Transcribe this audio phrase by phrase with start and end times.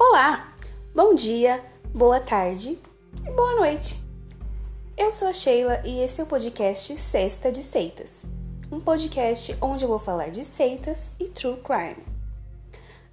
[0.00, 0.54] Olá,
[0.94, 1.60] bom dia,
[1.92, 2.78] boa tarde
[3.26, 4.00] e boa noite.
[4.96, 8.22] Eu sou a Sheila e esse é o podcast Sexta de Seitas,
[8.70, 12.06] um podcast onde eu vou falar de seitas e true crime.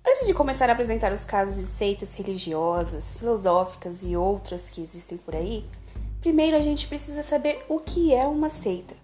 [0.08, 5.18] Antes de começar a apresentar os casos de seitas religiosas, filosóficas e outras que existem
[5.18, 5.66] por aí,
[6.22, 8.96] primeiro a gente precisa saber o que é uma seita,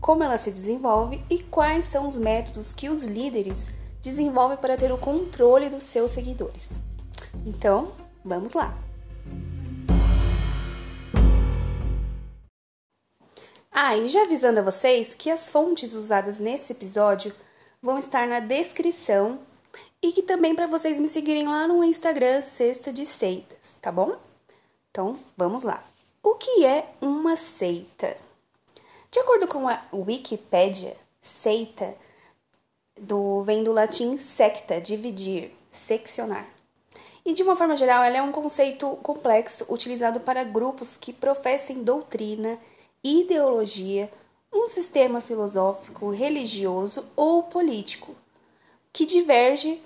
[0.00, 3.68] como ela se desenvolve e quais são os métodos que os líderes
[4.02, 6.87] desenvolvem para ter o controle dos seus seguidores.
[7.46, 7.92] Então,
[8.24, 8.76] vamos lá!
[13.70, 17.32] Ah, e já avisando a vocês que as fontes usadas nesse episódio
[17.80, 19.38] vão estar na descrição
[20.02, 24.16] e que também para vocês me seguirem lá no Instagram Cesta de Seitas, tá bom?
[24.90, 25.82] Então, vamos lá.
[26.22, 28.16] O que é uma seita?
[29.10, 31.94] De acordo com a Wikipédia, seita
[33.00, 36.57] do, vem do latim secta, dividir, seccionar.
[37.24, 41.82] E de uma forma geral, ela é um conceito complexo utilizado para grupos que professem
[41.82, 42.58] doutrina,
[43.02, 44.10] ideologia,
[44.52, 48.14] um sistema filosófico, religioso ou político
[48.92, 49.80] que diverge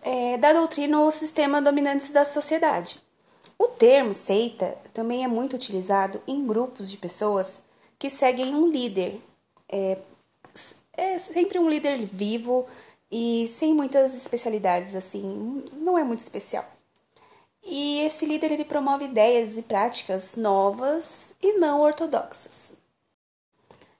[0.00, 2.98] é, da doutrina ou sistema dominante da sociedade.
[3.58, 7.60] O termo seita também é muito utilizado em grupos de pessoas
[7.98, 9.20] que seguem um líder.
[9.68, 9.98] É,
[10.94, 12.66] é sempre um líder vivo
[13.10, 16.64] e sem muitas especialidades, assim, não é muito especial.
[17.64, 22.72] E esse líder ele promove ideias e práticas novas e não ortodoxas.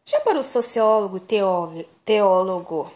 [0.04, 2.92] Já para o sociólogo teólogo, teólogo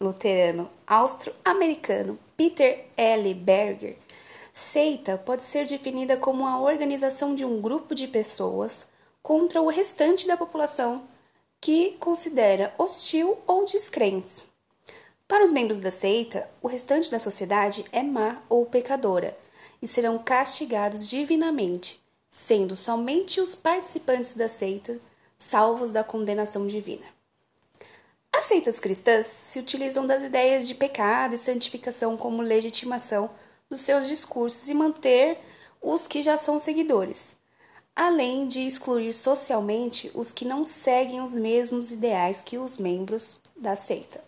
[0.00, 3.32] luterano austro-americano Peter L.
[3.34, 3.96] Berger,
[4.52, 8.86] seita pode ser definida como a organização de um grupo de pessoas
[9.22, 11.04] contra o restante da população
[11.60, 14.38] que considera hostil ou descrentes.
[15.28, 19.38] Para os membros da seita, o restante da sociedade é má ou pecadora
[19.82, 22.00] e serão castigados divinamente,
[22.30, 24.98] sendo somente os participantes da seita
[25.36, 27.04] salvos da condenação divina.
[28.32, 33.28] As seitas cristãs se utilizam das ideias de pecado e santificação como legitimação
[33.68, 35.38] dos seus discursos e manter
[35.82, 37.36] os que já são seguidores,
[37.94, 43.76] além de excluir socialmente os que não seguem os mesmos ideais que os membros da
[43.76, 44.22] seita.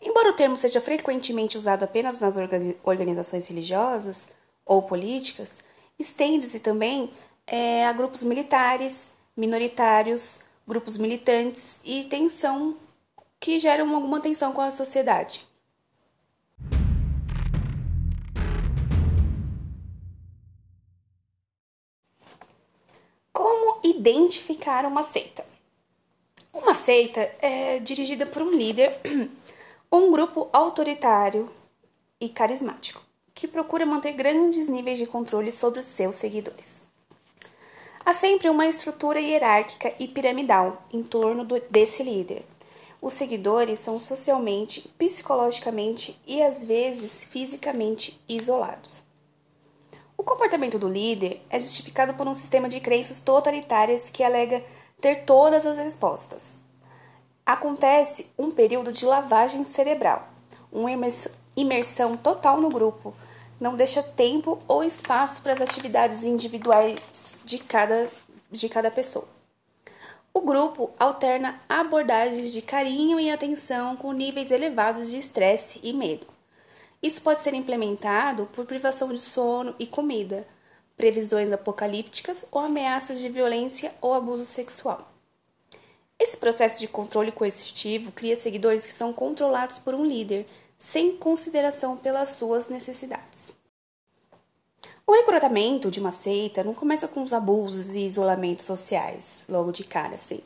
[0.00, 2.36] Embora o termo seja frequentemente usado apenas nas
[2.84, 4.28] organizações religiosas
[4.64, 5.60] ou políticas,
[5.98, 7.10] estende-se também
[7.46, 12.76] é, a grupos militares, minoritários, grupos militantes e tensão
[13.40, 15.46] que geram alguma tensão com a sociedade.
[23.32, 25.44] Como identificar uma seita?
[26.52, 28.98] Uma seita é dirigida por um líder
[29.90, 31.50] um grupo autoritário
[32.20, 33.02] e carismático,
[33.34, 36.86] que procura manter grandes níveis de controle sobre os seus seguidores.
[38.04, 42.44] Há sempre uma estrutura hierárquica e piramidal em torno desse líder.
[43.00, 49.02] Os seguidores são socialmente, psicologicamente e às vezes fisicamente isolados.
[50.18, 54.62] O comportamento do líder é justificado por um sistema de crenças totalitárias que alega
[55.00, 56.58] ter todas as respostas,
[57.48, 60.28] acontece um período de lavagem cerebral,
[60.70, 60.90] uma
[61.56, 63.14] imersão total no grupo,
[63.58, 68.06] não deixa tempo ou espaço para as atividades individuais de cada,
[68.50, 69.26] de cada pessoa.
[70.34, 76.26] O grupo alterna abordagens de carinho e atenção com níveis elevados de estresse e medo.
[77.02, 80.46] Isso pode ser implementado por privação de sono e comida,
[80.98, 85.17] previsões apocalípticas ou ameaças de violência ou abuso sexual.
[86.18, 90.46] Esse processo de controle coercitivo cria seguidores que são controlados por um líder,
[90.76, 93.56] sem consideração pelas suas necessidades.
[95.06, 99.84] O recrutamento de uma seita não começa com os abusos e isolamentos sociais, logo de
[99.84, 100.40] cara, assim.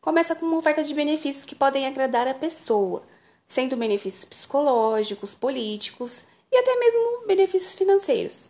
[0.00, 3.02] Começa com uma oferta de benefícios que podem agradar a pessoa,
[3.46, 8.46] sendo benefícios psicológicos, políticos e até mesmo benefícios financeiros.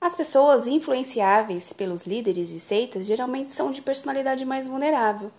[0.00, 5.30] As pessoas influenciáveis pelos líderes de seitas geralmente são de personalidade mais vulnerável,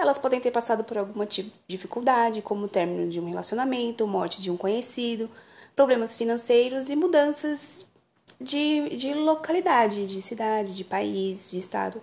[0.00, 1.26] elas podem ter passado por alguma
[1.68, 5.30] dificuldade, como o término de um relacionamento, morte de um conhecido,
[5.76, 7.86] problemas financeiros e mudanças
[8.40, 12.00] de, de localidade, de cidade, de país, de estado.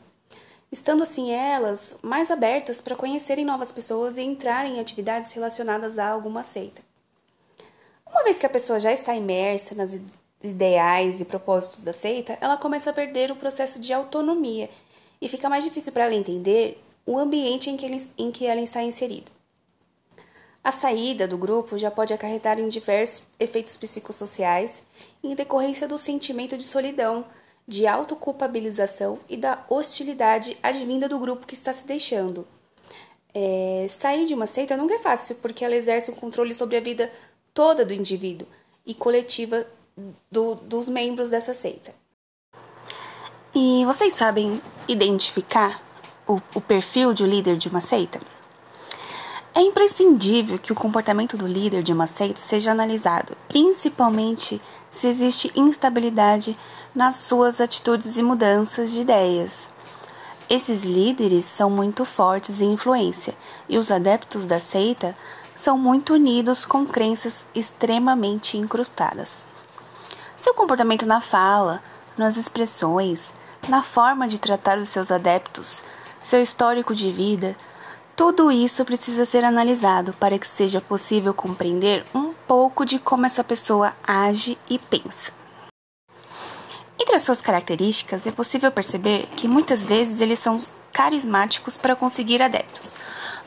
[0.72, 6.08] Estando assim elas mais abertas para conhecerem novas pessoas e entrarem em atividades relacionadas a
[6.08, 6.82] alguma seita.
[8.06, 9.98] Uma vez que a pessoa já está imersa nas
[10.44, 14.70] ideais e propósitos da seita, ela começa a perder o processo de autonomia
[15.22, 18.62] e fica mais difícil para ela entender o ambiente em que, ele, em que ela
[18.62, 19.32] está inserida.
[20.62, 24.84] A saída do grupo já pode acarretar em diversos efeitos psicossociais
[25.24, 27.26] em decorrência do sentimento de solidão,
[27.66, 32.46] de autoculpabilização e da hostilidade advinda do grupo que está se deixando.
[33.34, 36.82] É, sair de uma seita nunca é fácil, porque ela exerce um controle sobre a
[36.82, 37.10] vida
[37.54, 38.48] toda do indivíduo
[38.86, 39.66] e coletiva
[40.30, 41.94] do, dos membros dessa seita.
[43.56, 45.87] E vocês sabem identificar
[46.28, 48.20] o, o perfil de líder de uma seita?
[49.56, 55.52] É imprescindível que o comportamento do líder de uma seita seja analisado, principalmente se existe
[55.56, 56.58] instabilidade
[56.94, 59.68] nas suas atitudes e mudanças de ideias.
[60.50, 63.36] Esses líderes são muito fortes em influência
[63.68, 65.16] e os adeptos da seita
[65.56, 69.46] são muito unidos com crenças extremamente incrustadas.
[70.38, 71.82] Seu comportamento na fala,
[72.16, 73.34] nas expressões,
[73.68, 75.82] na forma de tratar os seus adeptos,
[76.28, 77.56] seu histórico de vida,
[78.14, 83.46] tudo isso precisa ser analisado para que seja possível compreender um pouco de como essa
[83.46, 85.32] pessoa age e pensa.
[87.00, 90.60] Entre as suas características, é possível perceber que muitas vezes eles são
[90.92, 92.98] carismáticos para conseguir adeptos.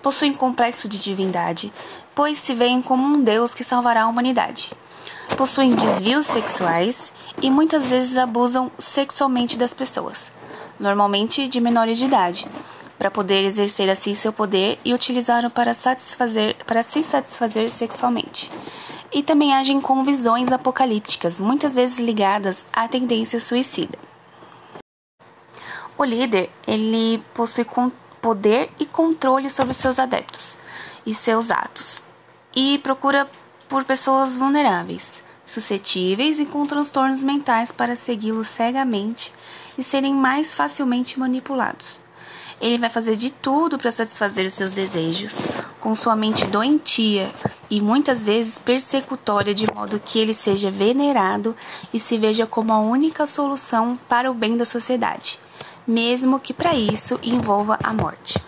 [0.01, 1.71] Possuem complexo de divindade,
[2.15, 4.73] pois se veem como um Deus que salvará a humanidade.
[5.37, 7.13] Possuem desvios sexuais
[7.43, 10.33] e muitas vezes abusam sexualmente das pessoas,
[10.81, 12.49] normalmente de menores de idade,
[12.99, 18.51] para poder exercer assim seu poder e utilizá-lo para satisfazer para se satisfazer sexualmente
[19.13, 23.99] e também agem com visões apocalípticas, muitas vezes ligadas à tendência suicida.
[25.99, 27.67] O líder, ele possui
[28.21, 30.57] poder e controle sobre seus adeptos
[31.05, 32.03] e seus atos
[32.55, 33.29] e procura
[33.69, 39.33] por pessoas vulneráveis, suscetíveis e com transtornos mentais para segui-lo cegamente
[39.77, 41.99] e serem mais facilmente manipulados.
[42.61, 45.35] Ele vai fazer de tudo para satisfazer os seus desejos,
[45.81, 47.31] com sua mente doentia
[47.71, 51.57] e muitas vezes persecutória, de modo que ele seja venerado
[51.93, 55.39] e se veja como a única solução para o bem da sociedade,
[55.87, 58.39] mesmo que para isso envolva a morte.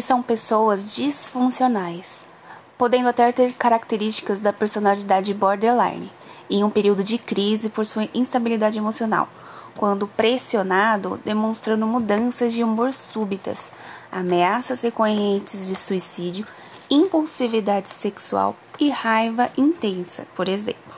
[0.00, 2.24] Eles são pessoas disfuncionais,
[2.78, 6.10] podendo até ter características da personalidade borderline,
[6.48, 9.28] em um período de crise por sua instabilidade emocional,
[9.76, 13.70] quando pressionado, demonstrando mudanças de humor súbitas,
[14.10, 16.46] ameaças recorrentes de suicídio,
[16.88, 20.94] impulsividade sexual e raiva intensa, por exemplo.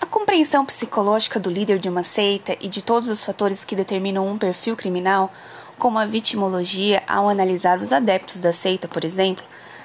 [0.00, 4.28] A compreensão psicológica do líder de uma seita e de todos os fatores que determinam
[4.28, 5.32] um perfil criminal
[5.78, 9.44] como a vitimologia ao analisar os adeptos da seita, por exemplo,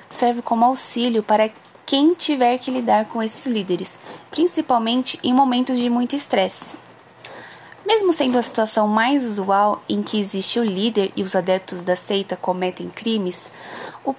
[0.10, 1.50] serve como auxílio para
[1.86, 3.98] quem tiver que lidar com esses líderes,
[4.32, 6.76] principalmente em momentos de muito estresse.
[7.86, 11.98] Mesmo sendo a situação mais usual em que existe o líder e os adeptos da
[11.98, 13.52] seita cometem crimes,
[14.06, 14.16] o,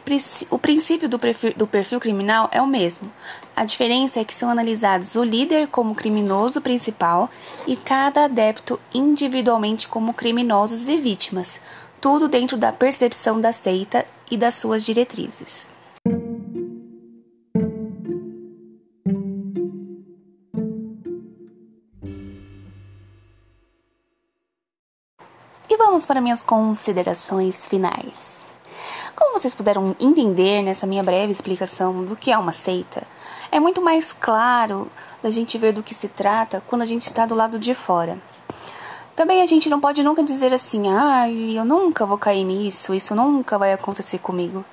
[0.50, 3.10] o princípio do perfil, do perfil criminal é o mesmo.
[3.56, 7.30] A diferença é que são analisados o líder como criminoso principal
[7.66, 11.58] e cada adepto individualmente como criminosos e vítimas,
[12.02, 15.73] tudo dentro da percepção da seita e das suas diretrizes.
[25.94, 28.42] Vamos para minhas considerações finais.
[29.14, 33.04] Como vocês puderam entender nessa minha breve explicação do que é uma seita,
[33.52, 34.90] é muito mais claro
[35.22, 38.18] da gente ver do que se trata quando a gente está do lado de fora.
[39.14, 43.14] Também a gente não pode nunca dizer assim, ah, eu nunca vou cair nisso, isso
[43.14, 44.64] nunca vai acontecer comigo.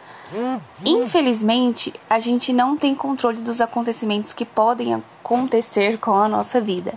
[0.83, 6.95] Infelizmente, a gente não tem controle dos acontecimentos que podem acontecer com a nossa vida.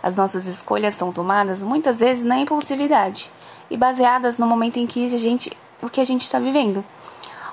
[0.00, 3.32] As nossas escolhas são tomadas muitas vezes na impulsividade
[3.70, 5.50] e baseadas no momento em que a gente,
[5.82, 6.84] o que a gente está vivendo.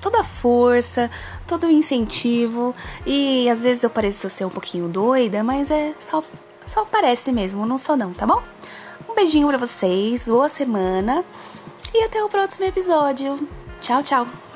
[0.00, 1.08] toda a força,
[1.46, 2.74] todo o incentivo
[3.06, 6.22] e às vezes eu pareço ser um pouquinho doida, mas é só
[6.66, 8.42] só parece mesmo, não sou não, tá bom?
[9.08, 11.24] Um beijinho para vocês, boa semana
[11.94, 13.48] e até o próximo episódio.
[13.80, 14.51] Tchau, tchau.